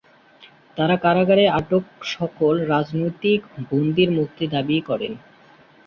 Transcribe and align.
তাঁরা 0.77 0.95
কারাগারে 0.97 1.43
আটক 1.51 1.83
সকল 2.11 2.53
রাজনৈতিক 2.73 3.39
বন্দির 3.69 4.09
মুক্তি 4.17 4.45
দাবি 4.53 4.77
করেন। 4.89 5.13